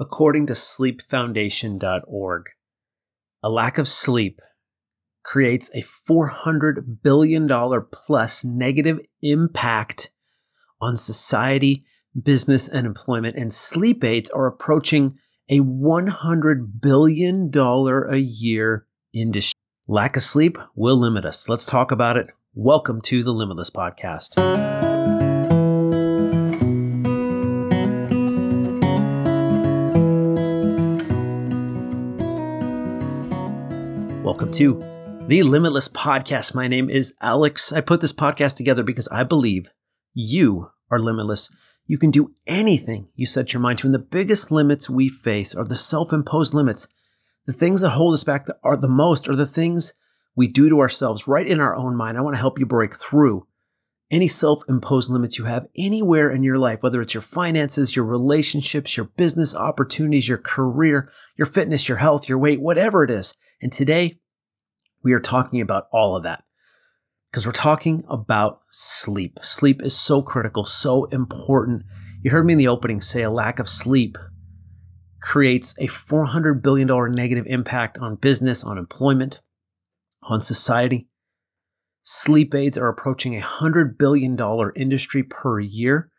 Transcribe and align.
According 0.00 0.46
to 0.46 0.54
sleepfoundation.org, 0.54 2.44
a 3.42 3.50
lack 3.50 3.76
of 3.76 3.86
sleep 3.86 4.40
creates 5.22 5.70
a 5.74 5.84
$400 6.08 7.02
billion 7.02 7.46
plus 7.92 8.42
negative 8.42 8.98
impact 9.20 10.10
on 10.80 10.96
society, 10.96 11.84
business, 12.22 12.66
and 12.66 12.86
employment. 12.86 13.36
And 13.36 13.52
sleep 13.52 14.02
aids 14.02 14.30
are 14.30 14.46
approaching 14.46 15.18
a 15.50 15.60
$100 15.60 16.80
billion 16.80 17.50
a 17.54 18.16
year 18.16 18.86
industry. 19.12 19.60
Lack 19.86 20.16
of 20.16 20.22
sleep 20.22 20.56
will 20.74 20.96
limit 20.96 21.26
us. 21.26 21.46
Let's 21.46 21.66
talk 21.66 21.92
about 21.92 22.16
it. 22.16 22.28
Welcome 22.54 23.02
to 23.02 23.22
the 23.22 23.32
Limitless 23.32 23.68
Podcast. 23.68 24.38
Welcome 34.40 34.56
to 34.56 35.26
the 35.28 35.42
Limitless 35.42 35.88
Podcast. 35.88 36.54
My 36.54 36.66
name 36.66 36.88
is 36.88 37.14
Alex. 37.20 37.74
I 37.74 37.82
put 37.82 38.00
this 38.00 38.14
podcast 38.14 38.56
together 38.56 38.82
because 38.82 39.06
I 39.08 39.22
believe 39.22 39.68
you 40.14 40.70
are 40.90 40.98
limitless. 40.98 41.54
You 41.84 41.98
can 41.98 42.10
do 42.10 42.32
anything 42.46 43.08
you 43.14 43.26
set 43.26 43.52
your 43.52 43.60
mind 43.60 43.80
to. 43.80 43.86
And 43.86 43.92
the 43.94 43.98
biggest 43.98 44.50
limits 44.50 44.88
we 44.88 45.10
face 45.10 45.54
are 45.54 45.66
the 45.66 45.76
self 45.76 46.10
imposed 46.10 46.54
limits. 46.54 46.88
The 47.44 47.52
things 47.52 47.82
that 47.82 47.90
hold 47.90 48.14
us 48.14 48.24
back 48.24 48.46
are 48.62 48.78
the 48.78 48.88
most 48.88 49.28
are 49.28 49.36
the 49.36 49.44
things 49.44 49.92
we 50.34 50.48
do 50.48 50.70
to 50.70 50.80
ourselves 50.80 51.28
right 51.28 51.46
in 51.46 51.60
our 51.60 51.76
own 51.76 51.94
mind. 51.94 52.16
I 52.16 52.22
want 52.22 52.32
to 52.34 52.40
help 52.40 52.58
you 52.58 52.64
break 52.64 52.96
through 52.96 53.46
any 54.10 54.26
self 54.26 54.62
imposed 54.70 55.10
limits 55.10 55.36
you 55.36 55.44
have 55.44 55.66
anywhere 55.76 56.30
in 56.30 56.42
your 56.42 56.58
life, 56.58 56.82
whether 56.82 57.02
it's 57.02 57.12
your 57.12 57.22
finances, 57.22 57.94
your 57.94 58.06
relationships, 58.06 58.96
your 58.96 59.10
business 59.18 59.54
opportunities, 59.54 60.28
your 60.28 60.38
career, 60.38 61.12
your 61.36 61.46
fitness, 61.46 61.90
your 61.90 61.98
health, 61.98 62.26
your 62.26 62.38
weight, 62.38 62.62
whatever 62.62 63.04
it 63.04 63.10
is. 63.10 63.34
And 63.60 63.70
today, 63.70 64.16
we 65.02 65.12
are 65.12 65.20
talking 65.20 65.60
about 65.60 65.88
all 65.92 66.16
of 66.16 66.22
that 66.24 66.44
because 67.30 67.46
we're 67.46 67.52
talking 67.52 68.04
about 68.08 68.60
sleep. 68.70 69.38
Sleep 69.42 69.82
is 69.82 69.96
so 69.96 70.20
critical, 70.22 70.64
so 70.64 71.04
important. 71.06 71.84
You 72.22 72.30
heard 72.30 72.44
me 72.44 72.54
in 72.54 72.58
the 72.58 72.68
opening 72.68 73.00
say 73.00 73.22
a 73.22 73.30
lack 73.30 73.58
of 73.58 73.68
sleep 73.68 74.18
creates 75.20 75.74
a 75.78 75.86
$400 75.86 76.62
billion 76.62 76.88
negative 77.12 77.46
impact 77.46 77.98
on 77.98 78.16
business, 78.16 78.64
on 78.64 78.78
employment, 78.78 79.40
on 80.22 80.40
society. 80.40 81.08
Sleep 82.02 82.54
aids 82.54 82.78
are 82.78 82.88
approaching 82.88 83.36
a 83.36 83.42
$100 83.42 83.98
billion 83.98 84.38
industry 84.74 85.22
per 85.22 85.60
year. 85.60 86.09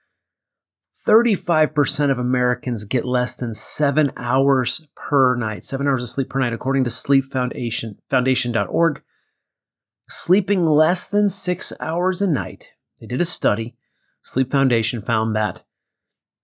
35% 1.08 2.12
of 2.12 2.20
Americans 2.20 2.86
get 2.86 3.06
less 3.06 3.36
than 3.36 3.56
seven 3.56 4.12
hours 4.18 4.88
per 4.96 5.36
night, 5.36 5.64
seven 5.64 5.88
hours 5.88 6.04
of 6.04 6.10
sleep 6.10 6.30
per 6.30 6.40
night, 6.40 6.54
according 6.54 6.84
to 6.84 6.90
Sleep 6.90 7.26
Foundation. 7.32 7.98
Sleeping 10.10 10.66
less 10.66 11.08
than 11.08 11.30
six 11.30 11.74
hours 11.80 12.22
a 12.22 12.28
night, 12.28 12.70
they 13.00 13.08
did 13.08 13.22
a 13.22 13.26
study. 13.26 13.76
Sleep 14.24 14.52
Foundation 14.52 15.02
found 15.02 15.36
that 15.36 15.64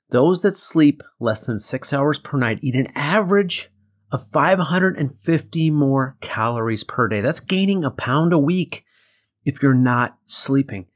those 0.10 0.42
that 0.42 0.56
sleep 0.56 1.04
less 1.20 1.46
than 1.46 1.60
six 1.60 1.92
hours 1.92 2.18
per 2.18 2.38
night 2.38 2.60
eat 2.62 2.76
an 2.76 2.88
average 2.96 3.70
of 4.12 4.26
550 4.32 5.70
more 5.70 6.18
calories 6.22 6.84
per 6.84 7.08
day. 7.08 7.22
That's 7.22 7.42
gaining 7.42 7.84
a 7.84 7.92
pound 7.92 8.32
a 8.32 8.40
week 8.40 8.86
if 9.44 9.62
you're 9.62 9.74
not 9.74 10.18
sleeping. 10.26 10.88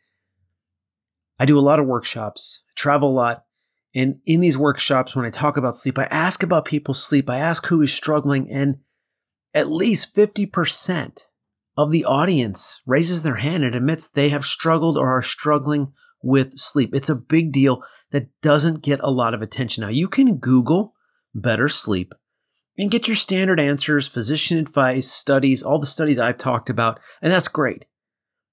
I 1.38 1.45
do 1.45 1.59
a 1.59 1.62
lot 1.62 1.80
of 1.80 1.88
workshops, 1.88 2.62
travel 2.76 3.09
a 3.09 3.12
lot, 3.12 3.45
and 3.94 4.20
in 4.25 4.39
these 4.39 4.58
workshops, 4.58 5.16
when 5.16 5.25
I 5.25 5.30
talk 5.30 5.58
about 5.58 5.78
sleep, 5.78 6.00
I 6.00 6.06
ask 6.06 6.44
about 6.44 6.66
people's 6.66 7.03
sleep. 7.03 7.30
I 7.30 7.39
ask 7.39 7.66
who 7.66 7.81
is 7.81 7.94
struggling, 7.94 8.50
and 8.50 8.78
at 9.53 9.70
least 9.70 10.16
50% 10.16 11.25
of 11.78 11.92
the 11.92 12.06
audience 12.06 12.81
raises 12.86 13.23
their 13.23 13.36
hand 13.36 13.64
and 13.64 13.76
admits 13.76 14.08
they 14.08 14.30
have 14.30 14.45
struggled 14.45 14.98
or 14.98 15.17
are 15.17 15.21
struggling 15.21 15.92
with 16.23 16.58
sleep. 16.58 16.93
It's 16.93 17.10
a 17.10 17.16
big 17.16 17.52
deal 17.52 17.83
that 18.11 18.30
doesn't 18.42 18.83
get 18.83 18.99
a 19.02 19.11
lot 19.11 19.33
of 19.33 19.42
attention. 19.42 19.82
Now, 19.82 19.89
you 19.89 20.08
can 20.08 20.37
Google 20.37 20.93
better 21.33 21.67
sleep 21.67 22.14
and 22.77 22.92
get 22.92 23.08
your 23.08 23.17
standard 23.17 23.60
answers, 23.60 24.08
physician 24.08 24.58
advice, 24.58 25.11
studies, 25.11 25.61
all 25.61 25.80
the 25.80 25.86
studies 25.86 26.17
I've 26.17 26.37
talked 26.37 26.70
about, 26.70 26.99
and 27.21 27.32
that's 27.32 27.48
great. 27.48 27.86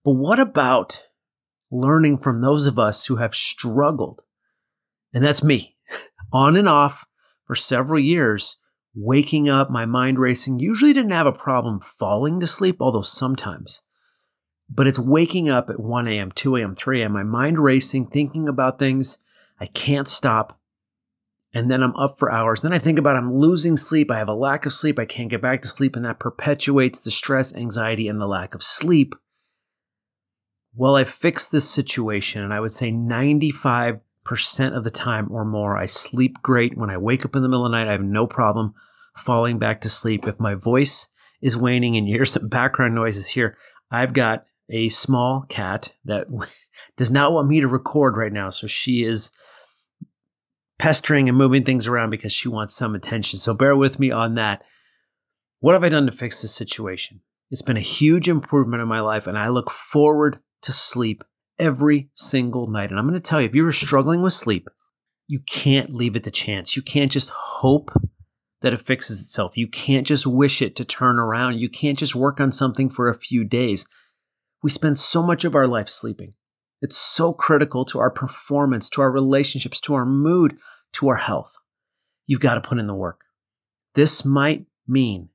But 0.04 0.12
what 0.12 0.40
about 0.40 1.04
learning 1.70 2.18
from 2.18 2.40
those 2.40 2.66
of 2.66 2.78
us 2.78 3.06
who 3.06 3.16
have 3.16 3.34
struggled 3.34 4.22
and 5.12 5.24
that's 5.24 5.42
me, 5.42 5.76
on 6.32 6.56
and 6.56 6.68
off 6.68 7.04
for 7.46 7.56
several 7.56 7.98
years, 7.98 8.58
waking 8.94 9.48
up, 9.48 9.70
my 9.70 9.86
mind 9.86 10.18
racing. 10.18 10.58
Usually 10.58 10.92
didn't 10.92 11.12
have 11.12 11.26
a 11.26 11.32
problem 11.32 11.80
falling 11.98 12.40
to 12.40 12.46
sleep, 12.46 12.76
although 12.80 13.02
sometimes. 13.02 13.80
But 14.70 14.86
it's 14.86 14.98
waking 14.98 15.48
up 15.48 15.70
at 15.70 15.80
1 15.80 16.08
a.m., 16.08 16.30
2 16.32 16.56
a.m., 16.56 16.74
3 16.74 17.02
a.m., 17.02 17.12
my 17.12 17.22
mind 17.22 17.58
racing, 17.58 18.08
thinking 18.08 18.48
about 18.48 18.78
things. 18.78 19.18
I 19.58 19.66
can't 19.66 20.08
stop. 20.08 20.60
And 21.54 21.70
then 21.70 21.82
I'm 21.82 21.96
up 21.96 22.18
for 22.18 22.30
hours. 22.30 22.60
Then 22.60 22.74
I 22.74 22.78
think 22.78 22.98
about 22.98 23.16
I'm 23.16 23.34
losing 23.34 23.78
sleep. 23.78 24.10
I 24.10 24.18
have 24.18 24.28
a 24.28 24.34
lack 24.34 24.66
of 24.66 24.74
sleep. 24.74 24.98
I 24.98 25.06
can't 25.06 25.30
get 25.30 25.40
back 25.40 25.62
to 25.62 25.68
sleep. 25.68 25.96
And 25.96 26.04
that 26.04 26.20
perpetuates 26.20 27.00
the 27.00 27.10
stress, 27.10 27.54
anxiety, 27.54 28.08
and 28.08 28.20
the 28.20 28.26
lack 28.26 28.54
of 28.54 28.62
sleep. 28.62 29.14
Well, 30.74 30.96
I 30.96 31.04
fixed 31.04 31.50
this 31.50 31.68
situation, 31.68 32.42
and 32.42 32.52
I 32.52 32.60
would 32.60 32.72
say 32.72 32.90
95 32.90 34.00
percent 34.28 34.74
of 34.74 34.84
the 34.84 34.90
time 34.90 35.26
or 35.32 35.42
more. 35.42 35.78
I 35.78 35.86
sleep 35.86 36.36
great. 36.42 36.76
When 36.76 36.90
I 36.90 36.98
wake 36.98 37.24
up 37.24 37.34
in 37.34 37.40
the 37.40 37.48
middle 37.48 37.64
of 37.64 37.72
the 37.72 37.78
night, 37.78 37.88
I 37.88 37.92
have 37.92 38.02
no 38.02 38.26
problem 38.26 38.74
falling 39.16 39.58
back 39.58 39.80
to 39.80 39.88
sleep. 39.88 40.28
If 40.28 40.38
my 40.38 40.54
voice 40.54 41.06
is 41.40 41.56
waning 41.56 41.96
and 41.96 42.06
you 42.06 42.14
hear 42.14 42.26
some 42.26 42.46
background 42.46 42.94
noises 42.94 43.26
here, 43.26 43.56
I've 43.90 44.12
got 44.12 44.44
a 44.68 44.90
small 44.90 45.46
cat 45.48 45.94
that 46.04 46.26
does 46.98 47.10
not 47.10 47.32
want 47.32 47.48
me 47.48 47.60
to 47.60 47.68
record 47.68 48.18
right 48.18 48.32
now. 48.32 48.50
So 48.50 48.66
she 48.66 49.02
is 49.02 49.30
pestering 50.78 51.30
and 51.30 51.38
moving 51.38 51.64
things 51.64 51.86
around 51.86 52.10
because 52.10 52.32
she 52.32 52.48
wants 52.48 52.76
some 52.76 52.94
attention. 52.94 53.38
So 53.38 53.54
bear 53.54 53.74
with 53.74 53.98
me 53.98 54.10
on 54.10 54.34
that. 54.34 54.62
What 55.60 55.72
have 55.72 55.84
I 55.84 55.88
done 55.88 56.04
to 56.04 56.12
fix 56.12 56.42
this 56.42 56.54
situation? 56.54 57.22
It's 57.50 57.62
been 57.62 57.78
a 57.78 57.80
huge 57.80 58.28
improvement 58.28 58.82
in 58.82 58.88
my 58.88 59.00
life, 59.00 59.26
and 59.26 59.38
I 59.38 59.48
look 59.48 59.70
forward 59.70 60.38
to 60.62 60.72
sleep 60.72 61.24
every 61.58 62.10
single 62.14 62.66
night. 62.66 62.90
And 62.90 62.98
I'm 62.98 63.08
going 63.08 63.20
to 63.20 63.28
tell 63.28 63.40
you, 63.40 63.46
if 63.46 63.54
you're 63.54 63.72
struggling 63.72 64.22
with 64.22 64.32
sleep, 64.32 64.68
you 65.26 65.40
can't 65.40 65.92
leave 65.92 66.16
it 66.16 66.24
to 66.24 66.30
chance. 66.30 66.76
You 66.76 66.82
can't 66.82 67.12
just 67.12 67.28
hope 67.30 67.90
that 68.62 68.72
it 68.72 68.86
fixes 68.86 69.20
itself. 69.20 69.56
You 69.56 69.68
can't 69.68 70.06
just 70.06 70.26
wish 70.26 70.62
it 70.62 70.74
to 70.76 70.84
turn 70.84 71.18
around. 71.18 71.58
You 71.58 71.68
can't 71.68 71.98
just 71.98 72.14
work 72.14 72.40
on 72.40 72.50
something 72.50 72.90
for 72.90 73.08
a 73.08 73.18
few 73.18 73.44
days. 73.44 73.86
We 74.62 74.70
spend 74.70 74.98
so 74.98 75.22
much 75.22 75.44
of 75.44 75.54
our 75.54 75.66
life 75.66 75.88
sleeping. 75.88 76.34
It's 76.80 76.96
so 76.96 77.32
critical 77.32 77.84
to 77.86 77.98
our 77.98 78.10
performance, 78.10 78.88
to 78.90 79.02
our 79.02 79.10
relationships, 79.10 79.80
to 79.82 79.94
our 79.94 80.06
mood, 80.06 80.56
to 80.94 81.08
our 81.08 81.16
health. 81.16 81.52
You've 82.26 82.40
got 82.40 82.54
to 82.54 82.60
put 82.60 82.78
in 82.78 82.86
the 82.86 82.94
work. 82.94 83.20
This 83.94 84.24
might 84.24 84.66
mean 84.86 85.28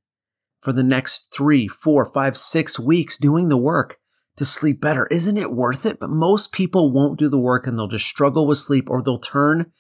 for 0.61 0.73
the 0.73 0.83
next 0.83 1.27
three, 1.33 1.67
four, 1.67 2.05
five, 2.05 2.37
six 2.37 2.79
weeks 2.79 3.17
doing 3.17 3.49
the 3.49 3.57
work 3.57 3.99
to 4.37 4.45
sleep 4.45 4.81
better. 4.81 5.07
Isn't 5.07 5.37
it 5.37 5.51
worth 5.51 5.85
it? 5.85 5.99
But 5.99 6.09
most 6.09 6.51
people 6.51 6.91
won't 6.91 7.19
do 7.19 7.29
the 7.29 7.39
work 7.39 7.67
and 7.67 7.77
they'll 7.77 7.87
just 7.87 8.05
struggle 8.05 8.47
with 8.47 8.57
sleep 8.57 8.89
or 8.89 9.01
they'll 9.01 9.19
turn 9.19 9.71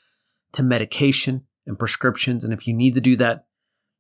to 0.53 0.63
medication 0.63 1.43
and 1.65 1.79
prescriptions. 1.79 2.43
And 2.43 2.53
if 2.53 2.67
you 2.67 2.73
need 2.73 2.93
to 2.95 3.01
do 3.01 3.15
that, 3.17 3.45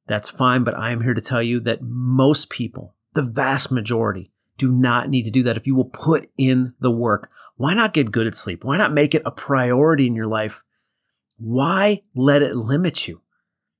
that's 0.07 0.29
fine. 0.29 0.63
But 0.63 0.77
I 0.77 0.91
am 0.91 1.01
here 1.01 1.13
to 1.13 1.21
tell 1.21 1.41
you 1.41 1.59
that 1.61 1.81
most 1.81 2.49
people, 2.49 2.95
the 3.13 3.23
vast 3.23 3.71
majority, 3.71 4.31
do 4.57 4.71
not 4.71 5.09
need 5.09 5.23
to 5.23 5.31
do 5.31 5.43
that. 5.43 5.57
If 5.57 5.65
you 5.65 5.75
will 5.75 5.85
put 5.85 6.29
in 6.37 6.73
the 6.79 6.91
work, 6.91 7.31
why 7.55 7.73
not 7.73 7.93
get 7.93 8.11
good 8.11 8.27
at 8.27 8.35
sleep? 8.35 8.63
Why 8.63 8.77
not 8.77 8.93
make 8.93 9.15
it 9.15 9.23
a 9.25 9.31
priority 9.31 10.07
in 10.07 10.15
your 10.15 10.27
life? 10.27 10.61
Why 11.37 12.03
let 12.15 12.41
it 12.41 12.55
limit 12.55 13.07
you? 13.07 13.21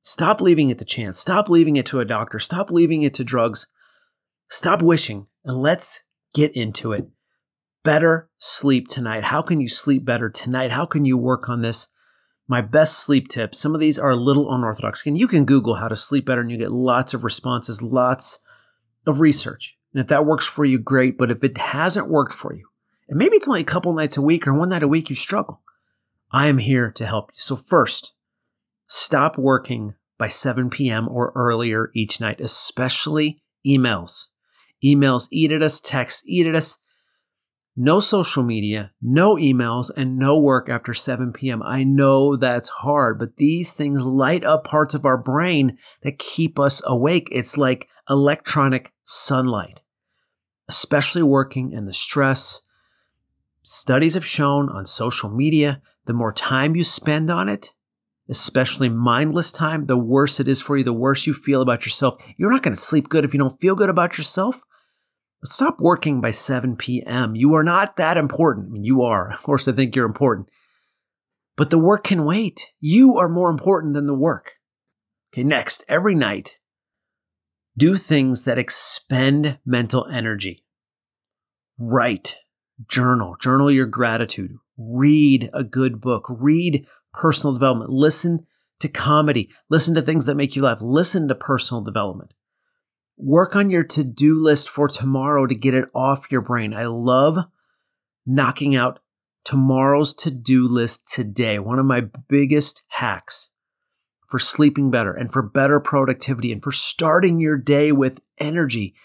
Stop 0.02 0.42
leaving 0.42 0.70
it 0.70 0.80
to 0.80 0.86
chance. 0.86 1.20
Stop 1.20 1.50
leaving 1.50 1.76
it 1.76 1.86
to 1.88 2.00
a 2.00 2.06
doctor. 2.06 2.40
Stop 2.40 2.72
leaving 2.72 3.04
it 3.04 3.14
to 3.16 3.24
drugs. 3.24 3.68
Stop 4.50 4.82
wishing 4.82 5.28
and 5.46 5.58
let's 5.58 6.04
get 6.34 6.56
into 6.56 6.92
it. 6.94 7.08
Better 7.84 8.30
sleep 8.38 8.88
tonight. 8.88 9.26
How 9.26 9.42
can 9.42 9.60
you 9.60 9.68
sleep 9.68 10.06
better 10.06 10.30
tonight? 10.30 10.72
How 10.72 10.86
can 10.86 11.06
you 11.06 11.18
work 11.18 11.50
on 11.50 11.62
this? 11.62 11.88
My 12.48 12.62
best 12.62 13.00
sleep 13.00 13.28
tips. 13.30 13.60
Some 13.60 13.74
of 13.74 13.82
these 13.82 14.00
are 14.00 14.12
a 14.12 14.16
little 14.16 14.54
unorthodox. 14.54 15.06
And 15.06 15.18
you 15.18 15.28
can 15.28 15.46
Google 15.46 15.76
how 15.76 15.88
to 15.88 15.96
sleep 15.96 16.26
better 16.26 16.42
and 16.42 16.52
you 16.52 16.58
get 16.58 16.72
lots 16.72 17.14
of 17.14 17.24
responses, 17.24 17.82
lots 17.82 18.40
of 19.06 19.20
research. 19.20 19.78
And 19.94 20.02
if 20.02 20.08
that 20.08 20.26
works 20.26 20.46
for 20.46 20.66
you, 20.66 20.80
great. 20.80 21.18
But 21.18 21.32
if 21.32 21.44
it 21.44 21.58
hasn't 21.58 22.10
worked 22.10 22.34
for 22.34 22.54
you, 22.54 22.68
and 23.08 23.18
maybe 23.18 23.36
it's 23.36 23.48
only 23.48 23.62
a 23.62 23.66
couple 23.66 23.94
nights 23.94 24.18
a 24.18 24.22
week 24.22 24.48
or 24.48 24.54
one 24.54 24.70
night 24.70 24.84
a 24.84 24.88
week 24.88 25.10
you 25.10 25.16
struggle, 25.16 25.62
I 26.32 26.48
am 26.48 26.58
here 26.58 26.92
to 26.92 27.06
help 27.06 27.32
you. 27.34 27.40
So, 27.40 27.58
first, 27.68 28.14
stop 28.88 29.38
working 29.38 29.94
by 30.18 30.30
7 30.30 30.70
p.m. 30.70 31.08
or 31.08 31.32
earlier 31.36 31.92
each 31.94 32.20
night, 32.20 32.42
especially 32.42 33.40
emails. 33.66 34.26
Emails 34.84 35.28
eat 35.32 35.52
at 35.52 35.62
us, 35.62 35.80
texts 35.80 36.24
eat 36.26 36.46
at 36.46 36.56
us. 36.56 36.78
no 37.76 38.00
social 38.00 38.44
media, 38.44 38.92
no 39.02 39.36
emails, 39.36 39.90
and 39.96 40.18
no 40.18 40.38
work 40.38 40.70
after 40.70 40.94
7 40.94 41.34
p.m. 41.34 41.64
I 41.64 41.84
know 41.84 42.36
that's 42.36 42.70
hard, 42.70 43.18
but 43.18 43.38
these 43.38 43.72
things 43.72 44.02
light 44.04 44.44
up 44.44 44.64
parts 44.64 44.94
of 44.94 45.06
our 45.06 45.18
brain 45.18 45.78
that 46.04 46.20
keep 46.20 46.60
us 46.60 46.82
awake. 46.86 47.30
It's 47.32 47.58
like 47.58 47.88
electronic 48.10 48.94
sunlight, 49.04 49.82
especially 50.68 51.24
working 51.24 51.72
in 51.72 51.86
the 51.86 51.94
stress. 51.94 52.62
Studies 53.64 54.14
have 54.14 54.26
shown 54.26 54.70
on 54.70 54.86
social 54.86 55.30
media, 55.30 55.82
the 56.06 56.14
more 56.14 56.34
time 56.34 56.76
you 56.76 56.84
spend 56.84 57.32
on 57.32 57.50
it, 57.50 57.72
especially 58.30 58.90
mindless 58.90 59.52
time, 59.52 59.86
the 59.86 59.98
worse 59.98 60.40
it 60.40 60.48
is 60.48 60.62
for 60.62 60.78
you, 60.78 60.84
the 60.84 60.94
worse 60.94 61.26
you 61.26 61.34
feel 61.34 61.62
about 61.62 61.86
yourself. 61.86 62.22
You're 62.38 62.52
not 62.52 62.62
going 62.62 62.76
to 62.76 62.82
sleep 62.82 63.10
good 63.10 63.26
if 63.26 63.34
you 63.34 63.40
don't 63.40 63.60
feel 63.60 63.76
good 63.76 63.90
about 63.90 64.18
yourself. 64.18 64.60
But 65.44 65.52
stop 65.52 65.82
working 65.82 66.22
by 66.22 66.32
7 66.32 66.78
p.m. 66.78 67.36
You 67.36 67.54
are 67.56 67.66
not 67.66 67.98
that 67.98 68.16
important. 68.16 68.68
I 68.68 68.70
mean, 68.70 68.86
you 68.86 69.02
are. 69.02 69.30
Of 69.30 69.44
course, 69.44 69.68
I 69.68 69.74
think 69.74 69.94
you're 69.94 70.06
important. 70.06 70.48
But 71.58 71.70
the 71.70 71.78
work 71.78 72.06
can 72.06 72.24
wait. 72.24 72.70
You 72.80 73.18
are 73.18 73.28
more 73.28 73.50
important 73.50 73.94
than 73.94 74.08
the 74.08 74.14
work. 74.14 74.52
Okay, 75.34 75.44
next, 75.44 75.84
every 75.90 76.16
night, 76.16 76.56
do 77.78 77.98
things 77.98 78.46
that 78.46 78.58
expend 78.58 79.60
mental 79.66 80.08
energy. 80.08 80.64
Write, 81.78 82.38
journal, 82.88 83.36
journal 83.42 83.70
your 83.70 83.86
gratitude, 83.86 84.52
read 84.78 85.50
a 85.54 85.66
good 85.66 86.00
book, 86.00 86.26
read 86.30 86.86
personal 87.12 87.52
development, 87.52 87.90
listen 87.90 88.48
to 88.80 88.88
comedy, 88.88 89.50
listen 89.70 89.94
to 89.96 90.02
things 90.02 90.26
that 90.26 90.36
make 90.36 90.56
you 90.56 90.62
laugh, 90.62 90.80
listen 90.82 91.28
to 91.28 91.36
personal 91.36 91.82
development 91.82 92.32
work 93.18 93.56
on 93.56 93.70
your 93.70 93.84
to 93.84 94.04
do 94.04 94.36
list 94.36 94.70
for 94.70 94.88
tomorrow 94.88 95.46
to 95.46 95.56
get 95.56 95.74
it 95.74 95.86
off 95.94 96.32
your 96.32 96.42
brain. 96.42 96.74
I 96.74 96.86
love 96.86 97.38
knocking 98.26 98.76
out 98.76 99.00
tomorrow's 99.44 100.14
to 100.16 100.32
do 100.32 100.68
list 100.68 101.08
today. 101.08 101.60
One 101.60 101.80
of 101.80 101.86
my 101.86 102.02
biggest 102.28 102.84
hacks 102.88 103.50
for 104.28 104.40
sleeping 104.40 104.90
better 104.90 105.14
and 105.14 105.32
for 105.32 105.42
better 105.42 105.80
productivity 105.80 106.52
and 106.52 106.64
for 106.64 106.72
starting 106.72 107.40
your 107.40 107.58
day 107.58 107.92
with 107.92 108.20
energy 108.40 108.96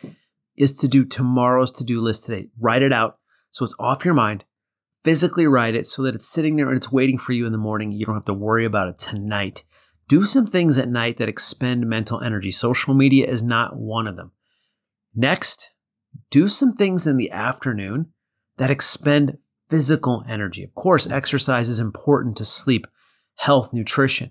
is 0.56 0.74
to 0.74 0.88
do 0.88 1.04
tomorrow's 1.04 1.72
to 1.72 1.84
do 1.84 2.00
list 2.00 2.26
today. 2.26 2.48
Write 2.58 2.82
it 2.82 2.92
out 2.92 3.18
so 3.50 3.64
it's 3.64 3.74
off 3.78 4.04
your 4.04 4.14
mind. 4.14 4.44
Physically 5.04 5.46
write 5.46 5.74
it 5.74 5.86
so 5.86 6.02
that 6.02 6.14
it's 6.14 6.28
sitting 6.28 6.56
there 6.56 6.68
and 6.68 6.76
it's 6.76 6.90
waiting 6.90 7.18
for 7.18 7.32
you 7.32 7.46
in 7.46 7.52
the 7.52 7.58
morning. 7.58 7.92
You 7.92 8.06
don't 8.06 8.14
have 8.14 8.24
to 8.24 8.34
worry 8.34 8.64
about 8.64 8.88
it 8.88 8.98
tonight. 8.98 9.64
Do 10.08 10.24
some 10.24 10.46
things 10.46 10.78
at 10.78 10.88
night 10.88 11.18
that 11.18 11.28
expend 11.28 11.86
mental 11.86 12.20
energy. 12.22 12.50
Social 12.50 12.94
media 12.94 13.26
is 13.26 13.42
not 13.42 13.76
one 13.76 14.06
of 14.06 14.16
them. 14.16 14.32
Next, 15.14 15.72
do 16.30 16.48
some 16.48 16.74
things 16.74 17.06
in 17.06 17.18
the 17.18 17.30
afternoon 17.30 18.12
that 18.56 18.70
expend 18.70 19.36
physical 19.68 20.24
energy. 20.26 20.64
Of 20.64 20.74
course, 20.74 21.06
exercise 21.06 21.68
is 21.68 21.78
important 21.78 22.38
to 22.38 22.44
sleep, 22.46 22.86
health, 23.36 23.72
nutrition. 23.72 24.30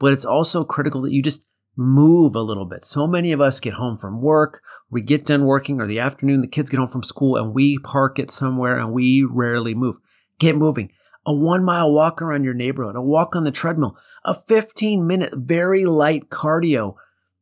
But 0.00 0.12
it's 0.12 0.24
also 0.24 0.64
critical 0.64 1.02
that 1.02 1.12
you 1.12 1.22
just 1.22 1.44
move 1.76 2.34
a 2.34 2.42
little 2.42 2.66
bit. 2.66 2.82
So 2.82 3.06
many 3.06 3.30
of 3.30 3.40
us 3.40 3.60
get 3.60 3.74
home 3.74 3.98
from 3.98 4.20
work, 4.20 4.62
we 4.90 5.00
get 5.00 5.26
done 5.26 5.44
working, 5.44 5.80
or 5.80 5.86
the 5.86 6.00
afternoon, 6.00 6.40
the 6.40 6.48
kids 6.48 6.70
get 6.70 6.78
home 6.78 6.88
from 6.88 7.04
school, 7.04 7.36
and 7.36 7.54
we 7.54 7.78
park 7.78 8.18
it 8.18 8.32
somewhere 8.32 8.78
and 8.78 8.92
we 8.92 9.24
rarely 9.28 9.74
move. 9.74 9.96
Get 10.40 10.56
moving 10.56 10.90
a 11.28 11.34
one 11.34 11.62
mile 11.62 11.92
walk 11.92 12.22
around 12.22 12.42
your 12.42 12.54
neighborhood, 12.54 12.96
a 12.96 13.02
walk 13.02 13.36
on 13.36 13.44
the 13.44 13.50
treadmill, 13.50 13.98
a 14.24 14.34
15 14.48 15.06
minute 15.06 15.30
very 15.36 15.84
light 15.84 16.30
cardio 16.30 16.94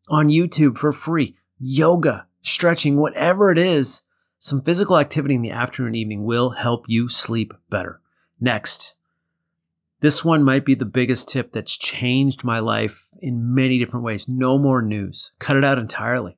on 0.08 0.26
YouTube 0.26 0.76
for 0.76 0.92
free, 0.92 1.36
yoga, 1.60 2.26
stretching, 2.42 2.96
whatever 2.96 3.52
it 3.52 3.58
is, 3.58 4.02
some 4.40 4.60
physical 4.60 4.98
activity 4.98 5.36
in 5.36 5.42
the 5.42 5.52
afternoon 5.52 5.90
and 5.90 5.96
evening 5.96 6.24
will 6.24 6.50
help 6.50 6.86
you 6.88 7.08
sleep 7.08 7.52
better. 7.70 8.00
Next, 8.40 8.94
this 10.00 10.24
one 10.24 10.42
might 10.42 10.64
be 10.64 10.74
the 10.74 10.84
biggest 10.84 11.28
tip 11.28 11.52
that's 11.52 11.76
changed 11.76 12.42
my 12.42 12.58
life 12.58 13.06
in 13.20 13.54
many 13.54 13.78
different 13.78 14.04
ways. 14.04 14.26
No 14.26 14.58
more 14.58 14.82
news. 14.82 15.30
Cut 15.38 15.56
it 15.56 15.64
out 15.64 15.78
entirely. 15.78 16.36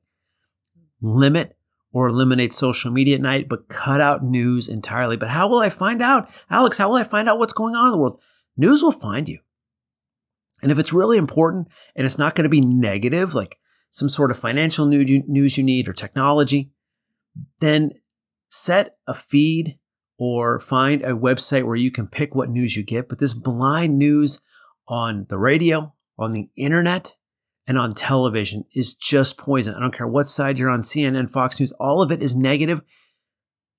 Limit 1.00 1.56
or 1.92 2.08
eliminate 2.08 2.52
social 2.52 2.90
media 2.90 3.14
at 3.14 3.22
night, 3.22 3.48
but 3.48 3.68
cut 3.68 4.00
out 4.00 4.22
news 4.22 4.68
entirely. 4.68 5.16
But 5.16 5.30
how 5.30 5.48
will 5.48 5.60
I 5.60 5.70
find 5.70 6.02
out? 6.02 6.30
Alex, 6.50 6.76
how 6.76 6.88
will 6.88 6.96
I 6.96 7.04
find 7.04 7.28
out 7.28 7.38
what's 7.38 7.52
going 7.52 7.74
on 7.74 7.86
in 7.86 7.92
the 7.92 7.98
world? 7.98 8.20
News 8.56 8.82
will 8.82 8.92
find 8.92 9.28
you. 9.28 9.38
And 10.62 10.72
if 10.72 10.78
it's 10.78 10.92
really 10.92 11.16
important 11.16 11.68
and 11.96 12.04
it's 12.04 12.18
not 12.18 12.34
going 12.34 12.42
to 12.44 12.50
be 12.50 12.60
negative, 12.60 13.34
like 13.34 13.58
some 13.90 14.08
sort 14.08 14.30
of 14.30 14.38
financial 14.38 14.86
news 14.86 15.56
you 15.56 15.62
need 15.62 15.88
or 15.88 15.92
technology, 15.92 16.72
then 17.60 17.92
set 18.50 18.96
a 19.06 19.14
feed 19.14 19.78
or 20.18 20.58
find 20.58 21.02
a 21.02 21.12
website 21.12 21.64
where 21.64 21.76
you 21.76 21.90
can 21.90 22.08
pick 22.08 22.34
what 22.34 22.50
news 22.50 22.76
you 22.76 22.82
get. 22.82 23.08
But 23.08 23.18
this 23.20 23.32
blind 23.32 23.96
news 23.98 24.40
on 24.88 25.26
the 25.28 25.38
radio, 25.38 25.94
on 26.18 26.32
the 26.32 26.50
internet, 26.56 27.14
and 27.68 27.78
on 27.78 27.94
television 27.94 28.64
is 28.72 28.94
just 28.94 29.36
poison. 29.36 29.74
I 29.74 29.80
don't 29.80 29.94
care 29.94 30.08
what 30.08 30.26
side 30.26 30.58
you're 30.58 30.70
on, 30.70 30.80
CNN, 30.80 31.30
Fox 31.30 31.60
News, 31.60 31.70
all 31.72 32.00
of 32.00 32.10
it 32.10 32.22
is 32.22 32.34
negative. 32.34 32.80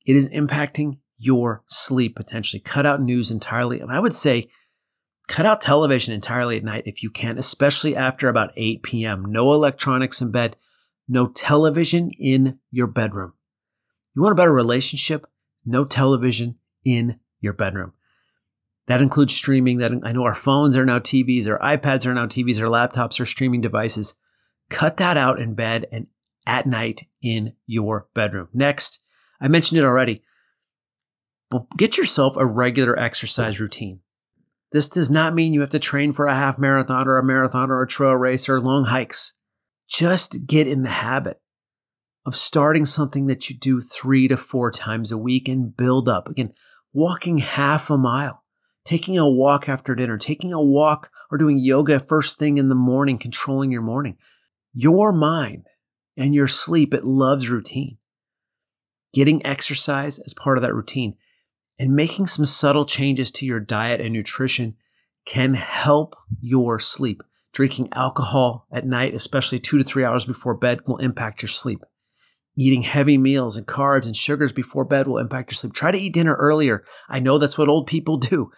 It 0.06 0.16
is 0.16 0.30
impacting 0.30 1.00
your 1.18 1.64
sleep 1.66 2.16
potentially. 2.16 2.60
Cut 2.60 2.86
out 2.86 3.02
news 3.02 3.32
entirely. 3.32 3.80
And 3.82 3.92
I 3.92 4.00
would 4.00 4.16
say 4.16 4.50
cut 5.28 5.48
out 5.48 5.60
television 5.60 6.14
entirely 6.14 6.58
at 6.58 6.64
night 6.64 6.84
if 6.86 7.02
you 7.02 7.10
can, 7.10 7.40
especially 7.40 7.96
after 7.96 8.30
about 8.30 8.52
8 8.56 8.84
p.m. 8.84 9.26
No 9.26 9.54
electronics 9.54 10.22
in 10.22 10.32
bed, 10.32 10.56
no 11.08 11.28
television 11.28 12.12
in 12.12 12.60
your 12.70 12.88
bedroom. 12.88 13.34
You 14.16 14.22
want 14.22 14.34
a 14.34 14.36
better 14.36 14.54
relationship? 14.54 15.26
No 15.66 15.84
television 15.84 16.60
in 16.86 17.20
your 17.42 17.54
bedroom. 17.54 17.94
That 18.90 19.04
includes 19.04 19.36
streaming. 19.36 19.78
That 19.78 19.92
I 20.04 20.12
know 20.12 20.24
our 20.24 20.34
phones 20.34 20.76
are 20.76 20.84
now 20.84 20.98
TVs, 20.98 21.48
our 21.48 21.60
iPads 21.60 22.08
are 22.08 22.14
now 22.14 22.26
TVs, 22.26 22.60
our 22.60 22.68
laptops 22.68 23.20
are 23.20 23.26
streaming 23.26 23.62
devices. 23.62 24.16
Cut 24.72 24.98
that 24.98 25.16
out 25.16 25.40
in 25.40 25.54
bed 25.54 25.86
and 25.92 26.08
at 26.48 26.66
night 26.66 27.06
in 27.22 27.54
your 27.68 28.08
bedroom. 28.16 28.50
Next, 28.52 29.00
I 29.40 29.48
mentioned 29.48 29.80
it 29.80 29.86
already, 29.86 30.24
but 31.52 31.66
get 31.78 31.98
yourself 31.98 32.36
a 32.36 32.48
regular 32.48 32.98
exercise 33.00 33.60
routine. 33.60 34.00
This 34.72 34.90
does 34.90 35.12
not 35.12 35.36
mean 35.36 35.54
you 35.54 35.62
have 35.62 35.70
to 35.70 35.80
train 35.80 36.12
for 36.12 36.26
a 36.26 36.36
half 36.36 36.58
marathon 36.58 37.08
or 37.08 37.20
a 37.20 37.24
marathon 37.24 37.70
or 37.70 37.84
a 37.84 37.88
trail 37.88 38.14
race 38.14 38.50
or 38.50 38.60
long 38.60 38.86
hikes. 38.86 39.34
Just 39.88 40.48
get 40.48 40.68
in 40.68 40.82
the 40.82 40.90
habit 40.90 41.40
of 42.26 42.36
starting 42.36 42.88
something 42.88 43.28
that 43.28 43.52
you 43.52 43.56
do 43.56 43.82
three 43.82 44.28
to 44.28 44.38
four 44.38 44.72
times 44.72 45.12
a 45.12 45.18
week 45.18 45.48
and 45.48 45.78
build 45.78 46.10
up. 46.10 46.28
Again, 46.28 46.54
walking 46.92 47.38
half 47.38 47.92
a 47.92 47.98
mile 47.98 48.39
taking 48.90 49.20
a 49.20 49.30
walk 49.30 49.70
after 49.70 49.94
dinner, 49.94 50.18
taking 50.18 50.52
a 50.52 50.60
walk 50.60 51.12
or 51.30 51.38
doing 51.38 51.60
yoga 51.60 52.00
first 52.00 52.40
thing 52.40 52.58
in 52.58 52.70
the 52.70 52.76
morning, 52.76 53.20
controlling 53.20 53.72
your 53.72 53.84
morning. 53.84 54.18
Your 54.74 55.12
mind 55.12 55.68
and 56.18 56.34
your 56.34 56.48
sleep, 56.48 56.92
it 56.92 57.06
loves 57.06 57.50
routine. 57.50 58.00
Getting 59.14 59.46
exercise 59.46 60.18
as 60.18 60.34
part 60.34 60.58
of 60.58 60.64
that 60.64 60.74
routine 60.74 61.16
and 61.78 61.96
making 61.96 62.26
some 62.26 62.48
subtle 62.48 62.88
changes 62.88 63.30
to 63.34 63.46
your 63.46 63.60
diet 63.60 64.02
and 64.02 64.12
nutrition 64.12 64.76
can 65.24 65.54
help 65.54 66.16
your 66.42 66.80
sleep. 66.80 67.22
Drinking 67.54 67.90
alcohol 67.94 68.66
at 68.72 68.88
night, 68.88 69.14
especially 69.14 69.60
two 69.60 69.78
to 69.78 69.84
three 69.84 70.04
hours 70.04 70.26
before 70.26 70.56
bed, 70.56 70.80
will 70.88 70.98
impact 70.98 71.44
your 71.44 71.50
sleep. 71.50 71.84
Eating 72.58 72.82
heavy 72.82 73.20
meals 73.20 73.56
and 73.56 73.68
carbs 73.68 74.06
and 74.06 74.18
sugars 74.18 74.52
before 74.52 74.84
bed 74.84 75.08
will 75.08 75.20
impact 75.20 75.52
your 75.52 75.58
sleep. 75.58 75.74
Try 75.74 75.92
to 75.92 76.00
eat 76.00 76.16
dinner 76.16 76.34
earlier. 76.34 76.84
I 77.08 77.20
know 77.20 77.38
that's 77.38 77.58
what 77.58 77.70
old 77.70 77.86
people 77.86 78.18
do. 78.18 78.52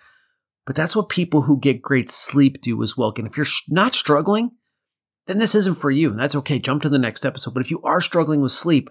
But 0.65 0.75
that's 0.75 0.95
what 0.95 1.09
people 1.09 1.43
who 1.43 1.59
get 1.59 1.81
great 1.81 2.09
sleep 2.09 2.61
do 2.61 2.81
as 2.83 2.95
well. 2.95 3.13
And 3.17 3.27
if 3.27 3.35
you're 3.35 3.47
not 3.67 3.95
struggling, 3.95 4.51
then 5.27 5.39
this 5.39 5.55
isn't 5.55 5.79
for 5.79 5.91
you. 5.91 6.11
And 6.11 6.19
that's 6.19 6.35
okay. 6.35 6.59
Jump 6.59 6.83
to 6.83 6.89
the 6.89 6.99
next 6.99 7.25
episode. 7.25 7.53
But 7.53 7.63
if 7.63 7.71
you 7.71 7.81
are 7.83 8.01
struggling 8.01 8.41
with 8.41 8.51
sleep, 8.51 8.89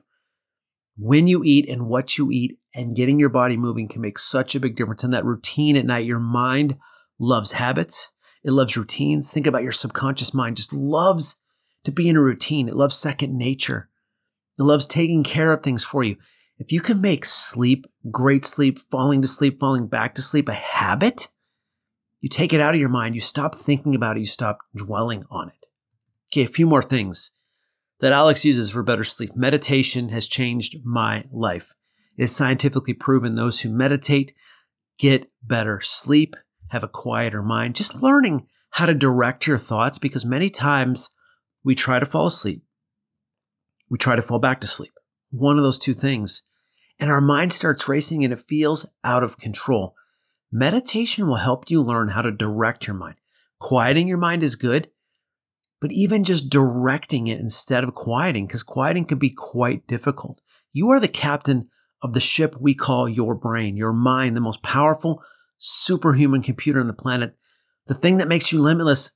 when 0.99 1.27
you 1.27 1.43
eat 1.45 1.69
and 1.69 1.87
what 1.87 2.19
you 2.19 2.31
eat 2.31 2.59
and 2.75 2.97
getting 2.97 3.19
your 3.19 3.29
body 3.29 3.57
moving 3.57 3.89
can 3.89 4.01
make 4.01 4.19
such 4.19 4.55
a 4.55 4.61
big 4.61 4.77
difference 4.77 5.05
in 5.05 5.11
that 5.11 5.25
routine 5.25 5.77
at 5.77 5.87
night. 5.87 6.05
Your 6.05 6.21
mind 6.21 6.77
loves 7.19 7.53
habits. 7.53 8.13
It 8.45 8.53
loves 8.53 8.77
routines. 8.77 9.31
Think 9.31 9.47
about 9.47 9.63
your 9.63 9.73
subconscious 9.73 10.33
mind 10.33 10.57
just 10.57 10.73
loves 10.73 11.37
to 11.85 11.93
be 11.93 12.09
in 12.09 12.17
a 12.17 12.21
routine. 12.21 12.69
It 12.69 12.77
loves 12.77 12.97
second 12.97 13.37
nature. 13.37 13.89
It 14.59 14.63
loves 14.63 14.87
taking 14.87 15.25
care 15.25 15.53
of 15.53 15.63
things 15.63 15.85
for 15.85 16.05
you. 16.05 16.17
If 16.59 16.73
you 16.73 16.81
can 16.81 17.01
make 17.01 17.25
sleep, 17.25 17.87
great 18.11 18.45
sleep, 18.45 18.79
falling 18.91 19.23
to 19.23 19.29
sleep, 19.29 19.59
falling 19.59 19.87
back 19.87 20.15
to 20.17 20.23
sleep 20.23 20.49
a 20.49 20.55
habit, 20.55 21.29
you 22.21 22.29
take 22.29 22.53
it 22.53 22.61
out 22.61 22.75
of 22.75 22.81
your 22.81 22.89
mind, 22.89 23.15
you 23.15 23.21
stop 23.21 23.55
thinking 23.61 23.95
about 23.95 24.17
it, 24.17 24.21
you 24.21 24.27
stop 24.27 24.59
dwelling 24.77 25.25
on 25.31 25.49
it. 25.49 25.67
Okay, 26.29 26.45
a 26.45 26.49
few 26.49 26.67
more 26.67 26.83
things 26.83 27.33
that 28.01 28.13
Alex 28.13 28.45
uses 28.45 28.71
for 28.71 28.83
better 28.83 29.05
sleep. 29.05 29.35
Meditation 29.35 30.09
has 30.11 30.27
changed 30.27 30.77
my 30.85 31.25
life. 31.33 31.75
It 32.17 32.25
is 32.25 32.37
scientifically 32.37 32.95
proven 32.95 33.35
those 33.35 33.61
who 33.61 33.69
meditate 33.71 34.35
get 34.99 35.31
better 35.43 35.81
sleep, 35.81 36.37
have 36.69 36.83
a 36.83 36.89
quieter 36.89 37.43
mind, 37.43 37.75
just 37.75 37.95
learning 37.95 38.47
how 38.71 38.87
to 38.87 38.95
direct 38.95 39.47
your 39.47 39.59
thoughts 39.59 39.99
because 39.99 40.25
many 40.25 40.51
times 40.51 41.11
we 41.65 41.75
try 41.75 41.99
to 41.99 42.07
fall 42.07 42.27
asleep. 42.27 42.63
We 43.89 43.99
try 43.99 44.15
to 44.15 44.23
fall 44.23 44.39
back 44.39 44.61
to 44.61 44.67
sleep. 44.67 44.93
One 45.31 45.57
of 45.57 45.65
those 45.65 45.79
two 45.79 45.95
things. 45.95 46.43
and 47.01 47.11
our 47.11 47.23
mind 47.23 47.53
starts 47.53 47.89
racing 47.89 48.25
and 48.25 48.33
it 48.33 48.45
feels 48.47 48.87
out 49.03 49.25
of 49.25 49.39
control. 49.39 49.95
Meditation 50.53 51.29
will 51.29 51.37
help 51.37 51.71
you 51.71 51.81
learn 51.81 52.09
how 52.09 52.23
to 52.23 52.33
direct 52.33 52.87
your 52.87 52.97
mind. 52.97 53.17
Quieting 53.61 54.09
your 54.09 54.19
mind 54.19 54.43
is 54.43 54.57
good, 54.57 54.91
but 55.81 55.93
even 55.93 56.25
just 56.25 56.51
directing 56.51 57.29
it 57.29 57.41
instead 57.41 57.85
of 57.85 57.95
quieting, 57.95 58.47
because 58.47 58.63
quieting 58.63 59.05
can 59.05 59.19
be 59.19 59.31
quite 59.31 59.87
difficult. 59.87 60.41
You 60.73 60.91
are 60.91 61.01
the 61.01 61.09
captain 61.09 61.69
of 62.03 62.15
the 62.15 62.21
ship 62.21 62.57
we 62.59 62.75
call 62.75 63.09
your 63.09 63.35
brain, 63.35 63.77
your 63.77 63.93
mind, 63.93 64.37
the 64.37 64.41
most 64.41 64.63
powerful 64.63 65.23
superhuman 65.59 66.43
computer 66.43 66.81
on 66.81 66.87
the 66.87 66.93
planet, 66.93 67.37
the 67.87 67.95
thing 67.95 68.17
that 68.17 68.29
makes 68.29 68.51
you 68.51 68.61
limitless 68.61 69.13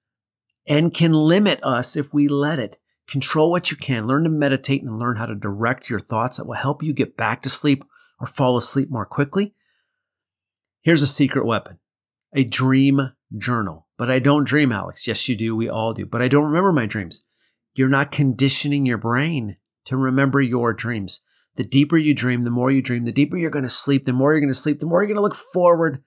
and 0.66 0.94
can 0.94 1.12
limit 1.12 1.58
us 1.62 1.96
if 1.96 2.12
we 2.14 2.28
let 2.28 2.58
it. 2.58 2.78
Control 3.06 3.50
what 3.50 3.70
you 3.70 3.76
can, 3.76 4.06
learn 4.06 4.24
to 4.24 4.30
meditate 4.30 4.82
and 4.82 4.98
learn 4.98 5.16
how 5.16 5.26
to 5.26 5.34
direct 5.34 5.90
your 5.90 6.00
thoughts 6.00 6.36
that 6.36 6.46
will 6.46 6.54
help 6.54 6.82
you 6.82 6.92
get 6.92 7.16
back 7.16 7.42
to 7.42 7.50
sleep 7.50 7.84
or 8.20 8.26
fall 8.26 8.56
asleep 8.56 8.90
more 8.90 9.04
quickly. 9.04 9.54
Here's 10.84 11.02
a 11.02 11.06
secret 11.06 11.46
weapon 11.46 11.78
a 12.34 12.44
dream 12.44 13.12
journal. 13.38 13.86
But 13.96 14.10
I 14.10 14.18
don't 14.18 14.44
dream, 14.44 14.70
Alex. 14.70 15.06
Yes, 15.06 15.28
you 15.28 15.34
do. 15.34 15.56
We 15.56 15.68
all 15.68 15.94
do. 15.94 16.04
But 16.04 16.20
I 16.20 16.28
don't 16.28 16.44
remember 16.44 16.72
my 16.72 16.84
dreams. 16.84 17.22
You're 17.74 17.88
not 17.88 18.12
conditioning 18.12 18.84
your 18.84 18.98
brain 18.98 19.56
to 19.86 19.96
remember 19.96 20.42
your 20.42 20.74
dreams. 20.74 21.22
The 21.56 21.64
deeper 21.64 21.96
you 21.96 22.14
dream, 22.14 22.44
the 22.44 22.50
more 22.50 22.70
you 22.70 22.82
dream, 22.82 23.04
the 23.04 23.12
deeper 23.12 23.38
you're 23.38 23.50
going 23.50 23.64
to 23.64 23.70
sleep, 23.70 24.04
the 24.04 24.12
more 24.12 24.32
you're 24.32 24.40
going 24.40 24.52
to 24.52 24.58
sleep, 24.58 24.80
the 24.80 24.86
more 24.86 25.00
you're 25.00 25.14
going 25.14 25.16
to 25.16 25.22
look 25.22 25.38
forward 25.52 26.02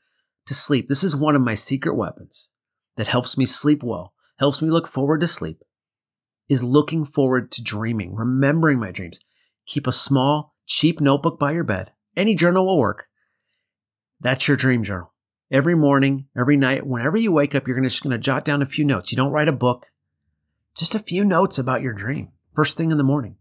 to 0.46 0.54
sleep. 0.54 0.88
This 0.88 1.04
is 1.04 1.16
one 1.16 1.36
of 1.36 1.42
my 1.42 1.56
secret 1.56 1.96
weapons 1.96 2.50
that 2.98 3.08
helps 3.08 3.38
me 3.38 3.46
sleep 3.46 3.82
well, 3.82 4.14
helps 4.38 4.62
me 4.62 4.70
look 4.70 4.88
forward 4.88 5.22
to 5.22 5.28
sleep, 5.28 5.64
is 6.50 6.62
looking 6.62 7.06
forward 7.06 7.52
to 7.54 7.64
dreaming, 7.64 8.14
remembering 8.14 8.80
my 8.80 8.92
dreams. 8.92 9.22
Keep 9.66 9.88
a 9.88 9.94
small, 9.94 10.54
cheap 10.66 11.00
notebook 11.00 11.40
by 11.40 11.52
your 11.52 11.64
bed. 11.64 11.92
Any 12.16 12.36
journal 12.36 12.66
will 12.66 12.80
work. 12.80 13.07
That's 14.20 14.48
your 14.48 14.58
dream 14.58 14.84
journal. 14.84 15.14
Every 15.52 15.76
morning, 15.76 16.28
every 16.38 16.58
night, 16.58 16.86
whenever 16.86 17.18
you 17.18 17.32
wake 17.32 17.56
up, 17.56 17.68
you're 17.68 17.82
just 17.82 18.04
going 18.04 18.12
to 18.12 18.18
jot 18.18 18.44
down 18.44 18.62
a 18.62 18.66
few 18.66 18.84
notes. 18.84 19.12
You 19.12 19.16
don't 19.16 19.32
write 19.32 19.48
a 19.48 19.54
book, 19.54 19.88
just 20.78 20.96
a 20.96 21.00
few 21.00 21.24
notes 21.24 21.58
about 21.58 21.82
your 21.82 21.94
dream 21.94 22.32
first 22.58 22.76
thing 22.76 22.92
in 22.92 22.98
the 22.98 23.04
morning. 23.04 23.36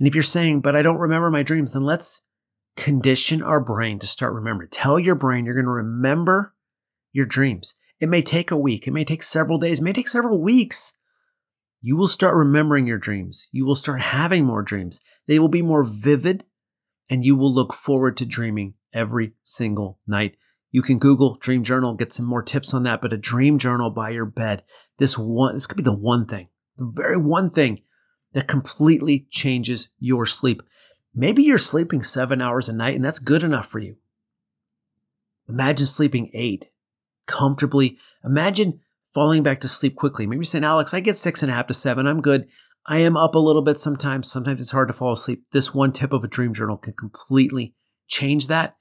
And 0.00 0.08
if 0.08 0.14
you're 0.14 0.24
saying, 0.24 0.60
but 0.60 0.74
I 0.74 0.82
don't 0.82 0.98
remember 0.98 1.30
my 1.30 1.44
dreams, 1.44 1.72
then 1.72 1.84
let's 1.84 2.22
condition 2.76 3.40
our 3.40 3.60
brain 3.60 4.00
to 4.00 4.08
start 4.08 4.34
remembering. 4.34 4.70
Tell 4.70 4.98
your 4.98 5.14
brain 5.14 5.44
you're 5.44 5.54
going 5.54 5.66
to 5.66 5.70
remember 5.70 6.52
your 7.12 7.26
dreams. 7.26 7.74
It 8.00 8.08
may 8.08 8.22
take 8.22 8.50
a 8.50 8.56
week, 8.56 8.88
it 8.88 8.90
may 8.90 9.04
take 9.04 9.22
several 9.22 9.56
days, 9.56 9.78
it 9.78 9.84
may 9.84 9.92
take 9.92 10.08
several 10.08 10.42
weeks. 10.42 10.94
You 11.80 11.96
will 11.96 12.08
start 12.08 12.34
remembering 12.34 12.88
your 12.88 12.98
dreams. 12.98 13.48
You 13.52 13.66
will 13.66 13.76
start 13.76 14.00
having 14.00 14.44
more 14.44 14.62
dreams. 14.62 15.00
They 15.28 15.38
will 15.38 15.48
be 15.48 15.62
more 15.62 15.84
vivid, 15.84 16.44
and 17.08 17.24
you 17.24 17.36
will 17.36 17.52
look 17.52 17.74
forward 17.74 18.16
to 18.16 18.24
dreaming 18.24 18.74
every 18.92 19.32
single 19.42 19.98
night. 20.06 20.36
You 20.70 20.82
can 20.82 20.98
Google 20.98 21.36
dream 21.40 21.62
journal, 21.62 21.94
get 21.94 22.12
some 22.12 22.26
more 22.26 22.42
tips 22.42 22.74
on 22.74 22.82
that, 22.84 23.00
but 23.00 23.12
a 23.12 23.18
dream 23.18 23.58
journal 23.58 23.90
by 23.90 24.10
your 24.10 24.24
bed. 24.24 24.62
This 24.98 25.16
one, 25.16 25.54
this 25.54 25.66
could 25.66 25.76
be 25.76 25.82
the 25.82 25.92
one 25.92 26.26
thing, 26.26 26.48
the 26.76 26.90
very 26.94 27.16
one 27.16 27.50
thing 27.50 27.82
that 28.32 28.48
completely 28.48 29.26
changes 29.30 29.90
your 30.00 30.26
sleep. 30.26 30.62
Maybe 31.14 31.44
you're 31.44 31.58
sleeping 31.58 32.02
seven 32.02 32.42
hours 32.42 32.68
a 32.68 32.72
night 32.72 32.96
and 32.96 33.04
that's 33.04 33.20
good 33.20 33.44
enough 33.44 33.68
for 33.68 33.78
you. 33.78 33.96
Imagine 35.48 35.86
sleeping 35.86 36.30
eight 36.34 36.70
comfortably. 37.26 37.98
Imagine 38.24 38.80
falling 39.12 39.42
back 39.42 39.60
to 39.60 39.68
sleep 39.68 39.94
quickly. 39.94 40.26
Maybe 40.26 40.38
you're 40.38 40.44
saying, 40.44 40.64
Alex, 40.64 40.92
I 40.92 41.00
get 41.00 41.16
six 41.16 41.42
and 41.42 41.50
a 41.50 41.54
half 41.54 41.68
to 41.68 41.74
seven. 41.74 42.06
I'm 42.06 42.20
good. 42.20 42.48
I 42.86 42.98
am 42.98 43.16
up 43.16 43.34
a 43.34 43.38
little 43.38 43.62
bit 43.62 43.80
sometimes. 43.80 44.30
Sometimes 44.30 44.60
it's 44.60 44.70
hard 44.70 44.88
to 44.88 44.94
fall 44.94 45.12
asleep. 45.12 45.44
This 45.52 45.72
one 45.72 45.92
tip 45.92 46.12
of 46.12 46.22
a 46.22 46.28
dream 46.28 46.52
journal 46.52 46.76
can 46.76 46.92
completely 46.92 47.74
change 48.08 48.48
that. 48.48 48.76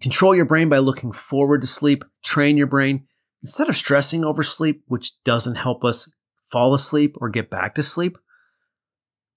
Control 0.00 0.34
your 0.34 0.44
brain 0.44 0.68
by 0.68 0.78
looking 0.78 1.10
forward 1.10 1.62
to 1.62 1.66
sleep. 1.66 2.04
Train 2.22 2.56
your 2.56 2.68
brain. 2.68 3.06
Instead 3.42 3.68
of 3.68 3.76
stressing 3.76 4.24
over 4.24 4.42
sleep, 4.42 4.82
which 4.86 5.12
doesn't 5.24 5.56
help 5.56 5.84
us 5.84 6.10
fall 6.52 6.74
asleep 6.74 7.16
or 7.20 7.28
get 7.28 7.50
back 7.50 7.74
to 7.74 7.82
sleep, 7.82 8.18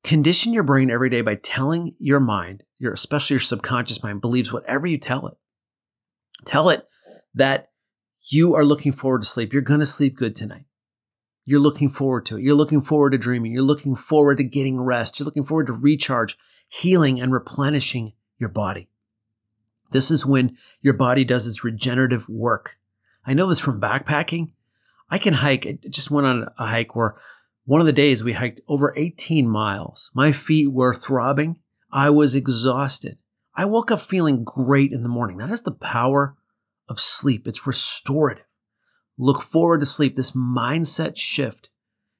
condition 0.03 0.53
your 0.53 0.63
brain 0.63 0.91
every 0.91 1.09
day 1.09 1.21
by 1.21 1.35
telling 1.35 1.95
your 1.99 2.19
mind, 2.19 2.63
your 2.77 2.93
especially 2.93 3.35
your 3.35 3.41
subconscious 3.41 4.03
mind 4.03 4.21
believes 4.21 4.53
whatever 4.53 4.85
you 4.85 4.97
tell 4.97 5.27
it. 5.27 5.37
Tell 6.45 6.69
it 6.69 6.83
that 7.33 7.69
you 8.29 8.55
are 8.55 8.65
looking 8.65 8.91
forward 8.91 9.23
to 9.23 9.27
sleep. 9.27 9.53
You're 9.53 9.61
going 9.61 9.79
to 9.79 9.85
sleep 9.85 10.15
good 10.15 10.35
tonight. 10.35 10.65
You're 11.49 11.59
looking 11.59 11.89
forward 11.89 12.27
to 12.27 12.37
it. 12.37 12.43
You're 12.43 12.53
looking 12.53 12.83
forward 12.83 13.09
to 13.09 13.17
dreaming. 13.17 13.51
You're 13.51 13.63
looking 13.63 13.95
forward 13.95 14.37
to 14.37 14.43
getting 14.43 14.79
rest. 14.79 15.17
You're 15.17 15.25
looking 15.25 15.45
forward 15.45 15.65
to 15.65 15.73
recharge, 15.73 16.37
healing, 16.67 17.19
and 17.19 17.33
replenishing 17.33 18.13
your 18.37 18.49
body. 18.49 18.87
This 19.89 20.11
is 20.11 20.23
when 20.23 20.57
your 20.83 20.93
body 20.93 21.23
does 21.23 21.47
its 21.47 21.63
regenerative 21.63 22.29
work. 22.29 22.77
I 23.25 23.33
know 23.33 23.49
this 23.49 23.57
from 23.57 23.81
backpacking. 23.81 24.51
I 25.09 25.17
can 25.17 25.33
hike. 25.33 25.65
I 25.65 25.79
just 25.89 26.11
went 26.11 26.27
on 26.27 26.49
a 26.59 26.67
hike 26.67 26.95
where 26.95 27.15
one 27.65 27.81
of 27.81 27.87
the 27.87 27.93
days 27.93 28.23
we 28.23 28.33
hiked 28.33 28.61
over 28.67 28.93
18 28.95 29.49
miles. 29.49 30.11
My 30.13 30.31
feet 30.31 30.71
were 30.71 30.93
throbbing. 30.93 31.61
I 31.91 32.11
was 32.11 32.35
exhausted. 32.35 33.17
I 33.55 33.65
woke 33.65 33.89
up 33.89 34.01
feeling 34.01 34.43
great 34.43 34.91
in 34.91 35.01
the 35.01 35.09
morning. 35.09 35.37
That 35.37 35.49
is 35.49 35.63
the 35.63 35.71
power 35.71 36.35
of 36.87 36.99
sleep. 36.99 37.47
It's 37.47 37.65
restorative. 37.65 38.45
Look 39.21 39.43
forward 39.43 39.81
to 39.81 39.85
sleep. 39.85 40.15
This 40.15 40.31
mindset 40.31 41.17
shift 41.17 41.69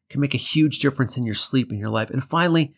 can 0.10 0.20
make 0.20 0.34
a 0.34 0.38
huge 0.38 0.80
difference 0.80 1.16
in 1.16 1.24
your 1.24 1.34
sleep 1.34 1.72
in 1.72 1.80
your 1.80 1.90
life. 1.90 2.10
And 2.10 2.22
finally, 2.24 2.74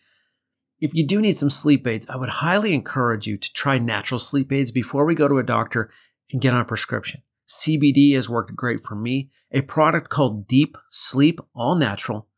if 0.80 0.94
you 0.94 1.04
do 1.04 1.20
need 1.20 1.36
some 1.36 1.50
sleep 1.50 1.86
aids, 1.88 2.06
I 2.08 2.16
would 2.16 2.28
highly 2.28 2.72
encourage 2.72 3.26
you 3.26 3.36
to 3.36 3.52
try 3.52 3.78
natural 3.78 4.20
sleep 4.20 4.52
aids 4.52 4.70
before 4.70 5.04
we 5.04 5.16
go 5.16 5.26
to 5.26 5.38
a 5.38 5.42
doctor 5.42 5.90
and 6.30 6.40
get 6.40 6.54
on 6.54 6.60
a 6.60 6.64
prescription. 6.64 7.22
CBD 7.48 8.14
has 8.14 8.28
worked 8.28 8.54
great 8.54 8.86
for 8.86 8.94
me. 8.94 9.30
A 9.50 9.60
product 9.62 10.08
called 10.08 10.46
Deep 10.46 10.76
Sleep, 10.88 11.40
all 11.52 11.74
natural, 11.74 12.28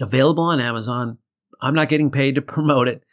available 0.00 0.44
on 0.44 0.58
Amazon. 0.58 1.18
I'm 1.60 1.74
not 1.74 1.90
getting 1.90 2.10
paid 2.10 2.36
to 2.36 2.42
promote 2.42 2.88
it. 2.88 3.04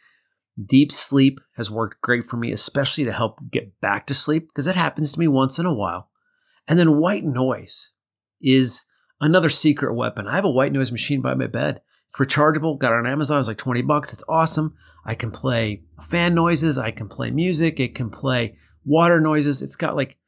Deep 0.64 0.92
sleep 0.92 1.40
has 1.56 1.70
worked 1.70 2.00
great 2.00 2.26
for 2.26 2.38
me, 2.38 2.52
especially 2.52 3.04
to 3.04 3.12
help 3.12 3.38
get 3.50 3.78
back 3.82 4.06
to 4.06 4.14
sleep 4.14 4.48
because 4.48 4.66
it 4.66 4.76
happens 4.76 5.12
to 5.12 5.18
me 5.18 5.28
once 5.28 5.58
in 5.58 5.66
a 5.66 5.74
while. 5.74 6.08
And 6.66 6.78
then 6.78 6.96
white 6.96 7.24
noise 7.24 7.92
is 8.40 8.82
another 9.20 9.50
secret 9.50 9.94
weapon. 9.94 10.26
I 10.26 10.34
have 10.34 10.44
a 10.44 10.50
white 10.50 10.72
noise 10.72 10.92
machine 10.92 11.20
by 11.20 11.34
my 11.34 11.46
bed. 11.46 11.80
It's 12.08 12.18
rechargeable. 12.18 12.78
Got 12.78 12.92
it 12.92 12.98
on 12.98 13.06
Amazon. 13.06 13.38
It's 13.38 13.48
like 13.48 13.58
20 13.58 13.82
bucks. 13.82 14.12
It's 14.12 14.24
awesome. 14.28 14.74
I 15.04 15.14
can 15.14 15.30
play 15.30 15.82
fan 16.10 16.34
noises. 16.34 16.78
I 16.78 16.90
can 16.90 17.08
play 17.08 17.30
music. 17.30 17.80
It 17.80 17.94
can 17.94 18.10
play 18.10 18.56
water 18.84 19.20
noises. 19.20 19.62
It's 19.62 19.76
got 19.76 19.96
like 19.96 20.18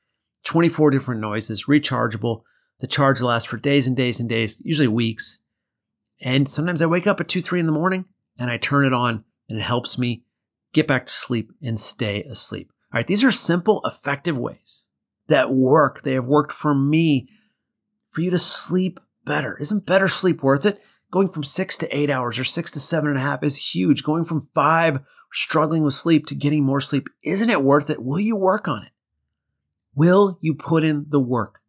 24 0.44 0.90
different 0.90 1.20
noises, 1.20 1.66
rechargeable. 1.66 2.42
The 2.80 2.86
charge 2.86 3.20
lasts 3.20 3.48
for 3.48 3.56
days 3.56 3.86
and 3.86 3.96
days 3.96 4.20
and 4.20 4.28
days, 4.28 4.60
usually 4.64 4.88
weeks. 4.88 5.40
And 6.20 6.48
sometimes 6.48 6.82
I 6.82 6.86
wake 6.86 7.06
up 7.06 7.20
at 7.20 7.28
2, 7.28 7.42
3 7.42 7.60
in 7.60 7.66
the 7.66 7.72
morning 7.72 8.04
and 8.38 8.50
I 8.50 8.56
turn 8.56 8.86
it 8.86 8.92
on 8.92 9.24
and 9.48 9.58
it 9.58 9.62
helps 9.62 9.98
me 9.98 10.24
get 10.72 10.86
back 10.86 11.06
to 11.06 11.12
sleep 11.12 11.52
and 11.62 11.78
stay 11.78 12.22
asleep. 12.22 12.70
All 12.92 12.98
right, 12.98 13.06
these 13.06 13.24
are 13.24 13.32
simple, 13.32 13.82
effective 13.84 14.36
ways 14.36 14.86
that 15.28 15.50
work. 15.52 16.02
They 16.02 16.14
have 16.14 16.26
worked 16.26 16.52
for 16.52 16.74
me 16.74 17.28
for 18.10 18.20
you 18.20 18.30
to 18.30 18.38
sleep 18.38 19.00
better. 19.24 19.56
Isn't 19.58 19.86
better 19.86 20.08
sleep 20.08 20.42
worth 20.42 20.66
it? 20.66 20.80
Going 21.10 21.28
from 21.28 21.44
six 21.44 21.76
to 21.78 21.96
eight 21.96 22.10
hours 22.10 22.38
or 22.38 22.44
six 22.44 22.70
to 22.72 22.80
seven 22.80 23.10
and 23.10 23.18
a 23.18 23.22
half 23.22 23.42
is 23.42 23.56
huge. 23.56 24.04
Going 24.04 24.24
from 24.24 24.48
five, 24.54 25.00
struggling 25.32 25.82
with 25.82 25.94
sleep, 25.94 26.26
to 26.26 26.34
getting 26.34 26.64
more 26.64 26.80
sleep, 26.80 27.08
isn't 27.24 27.50
it 27.50 27.62
worth 27.62 27.90
it? 27.90 28.02
Will 28.02 28.20
you 28.20 28.36
work 28.36 28.68
on 28.68 28.84
it? 28.84 28.92
Will 29.94 30.38
you 30.40 30.54
put 30.54 30.84
in 30.84 31.06
the 31.08 31.20
work? 31.20 31.60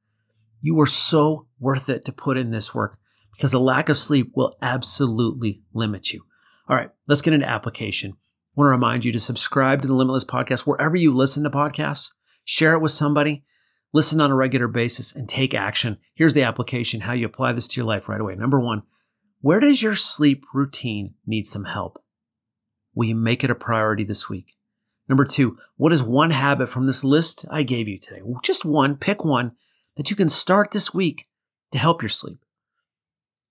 You 0.61 0.79
are 0.79 0.87
so 0.87 1.47
worth 1.59 1.89
it 1.89 2.05
to 2.05 2.11
put 2.11 2.37
in 2.37 2.51
this 2.51 2.73
work 2.73 2.99
because 3.35 3.53
a 3.53 3.59
lack 3.59 3.89
of 3.89 3.97
sleep 3.97 4.31
will 4.35 4.55
absolutely 4.61 5.63
limit 5.73 6.11
you. 6.11 6.23
All 6.69 6.75
right, 6.75 6.91
let's 7.07 7.21
get 7.21 7.33
into 7.33 7.49
application. 7.49 8.11
I 8.11 8.15
want 8.55 8.67
to 8.67 8.71
remind 8.71 9.03
you 9.03 9.11
to 9.11 9.19
subscribe 9.19 9.81
to 9.81 9.87
the 9.87 9.95
Limitless 9.95 10.23
Podcast 10.23 10.61
wherever 10.61 10.95
you 10.95 11.15
listen 11.15 11.43
to 11.43 11.49
podcasts, 11.49 12.09
share 12.45 12.73
it 12.73 12.81
with 12.81 12.91
somebody, 12.91 13.43
listen 13.93 14.21
on 14.21 14.31
a 14.31 14.35
regular 14.35 14.67
basis, 14.67 15.13
and 15.13 15.27
take 15.27 15.53
action. 15.53 15.97
Here's 16.15 16.33
the 16.33 16.43
application 16.43 17.01
how 17.01 17.13
you 17.13 17.25
apply 17.25 17.53
this 17.53 17.67
to 17.69 17.77
your 17.77 17.85
life 17.85 18.07
right 18.07 18.21
away. 18.21 18.35
Number 18.35 18.59
one, 18.59 18.83
where 19.41 19.59
does 19.59 19.81
your 19.81 19.95
sleep 19.95 20.45
routine 20.53 21.15
need 21.25 21.47
some 21.47 21.65
help? 21.65 22.01
Will 22.93 23.07
you 23.07 23.15
make 23.15 23.43
it 23.43 23.51
a 23.51 23.55
priority 23.55 24.03
this 24.03 24.29
week? 24.29 24.55
Number 25.07 25.25
two, 25.25 25.57
what 25.77 25.91
is 25.91 26.03
one 26.03 26.31
habit 26.31 26.69
from 26.69 26.85
this 26.85 27.03
list 27.03 27.45
I 27.51 27.63
gave 27.63 27.87
you 27.87 27.97
today? 27.97 28.21
Just 28.43 28.63
one, 28.63 28.95
pick 28.95 29.25
one 29.25 29.53
that 29.97 30.09
you 30.09 30.15
can 30.15 30.29
start 30.29 30.71
this 30.71 30.93
week 30.93 31.27
to 31.71 31.77
help 31.77 32.01
your 32.01 32.09
sleep. 32.09 32.39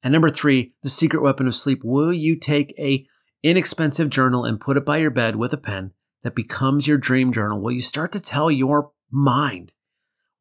And 0.02 0.12
number 0.12 0.30
three, 0.30 0.72
the 0.82 0.90
secret 0.90 1.22
weapon 1.22 1.46
of 1.46 1.54
sleep. 1.54 1.80
Will 1.84 2.12
you 2.12 2.36
take 2.36 2.72
a 2.78 3.06
inexpensive 3.42 4.10
journal 4.10 4.44
and 4.44 4.60
put 4.60 4.76
it 4.76 4.84
by 4.84 4.98
your 4.98 5.10
bed 5.10 5.36
with 5.36 5.52
a 5.52 5.58
pen 5.58 5.92
that 6.22 6.34
becomes 6.34 6.86
your 6.86 6.98
dream 6.98 7.32
journal? 7.32 7.60
Will 7.60 7.72
you 7.72 7.82
start 7.82 8.12
to 8.12 8.20
tell 8.20 8.50
your 8.50 8.92
mind, 9.10 9.72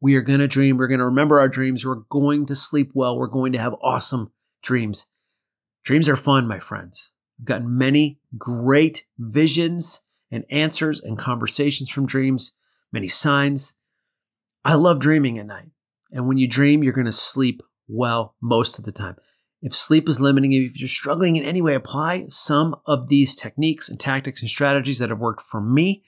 we 0.01 0.15
are 0.15 0.21
going 0.21 0.39
to 0.39 0.47
dream. 0.47 0.77
We're 0.77 0.87
going 0.87 0.99
to 0.99 1.05
remember 1.05 1.39
our 1.39 1.49
dreams. 1.49 1.85
We're 1.85 2.03
going 2.09 2.45
to 2.47 2.55
sleep 2.55 2.91
well. 2.93 3.17
We're 3.17 3.27
going 3.27 3.51
to 3.53 3.59
have 3.59 3.75
awesome 3.81 4.31
dreams. 4.63 5.05
Dreams 5.83 6.07
are 6.07 6.15
fun, 6.15 6.47
my 6.47 6.59
friends. 6.59 7.11
I've 7.39 7.45
gotten 7.45 7.77
many 7.77 8.19
great 8.37 9.05
visions 9.17 10.01
and 10.31 10.45
answers 10.49 11.01
and 11.01 11.17
conversations 11.17 11.89
from 11.89 12.05
dreams, 12.05 12.53
many 12.91 13.07
signs. 13.07 13.73
I 14.63 14.75
love 14.75 14.99
dreaming 14.99 15.39
at 15.39 15.47
night. 15.47 15.69
And 16.11 16.27
when 16.27 16.37
you 16.37 16.47
dream, 16.47 16.83
you're 16.83 16.93
going 16.93 17.05
to 17.05 17.11
sleep 17.11 17.61
well 17.87 18.35
most 18.41 18.77
of 18.77 18.85
the 18.85 18.91
time. 18.91 19.15
If 19.61 19.75
sleep 19.75 20.07
is 20.07 20.19
limiting 20.19 20.51
you, 20.51 20.65
if 20.65 20.79
you're 20.79 20.87
struggling 20.87 21.35
in 21.35 21.43
any 21.43 21.61
way, 21.61 21.75
apply 21.75 22.25
some 22.29 22.75
of 22.85 23.09
these 23.09 23.35
techniques 23.35 23.89
and 23.89 23.99
tactics 23.99 24.41
and 24.41 24.49
strategies 24.49 24.99
that 24.99 25.09
have 25.09 25.19
worked 25.19 25.43
for 25.49 25.59
me. 25.59 26.03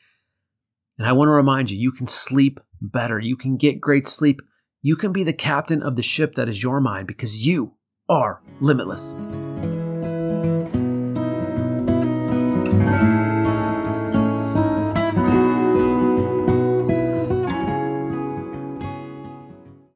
And 0.97 1.07
I 1.07 1.11
want 1.11 1.27
to 1.27 1.33
remind 1.33 1.69
you, 1.69 1.77
you 1.77 1.91
can 1.91 2.07
sleep 2.07 2.59
better. 2.81 3.19
You 3.19 3.37
can 3.37 3.57
get 3.57 3.79
great 3.79 4.07
sleep. 4.07 4.41
You 4.81 4.95
can 4.95 5.13
be 5.13 5.23
the 5.23 5.33
captain 5.33 5.83
of 5.83 5.95
the 5.95 6.03
ship 6.03 6.35
that 6.35 6.49
is 6.49 6.63
your 6.63 6.81
mind 6.81 7.07
because 7.07 7.45
you 7.45 7.75
are 8.09 8.41
limitless. 8.59 9.13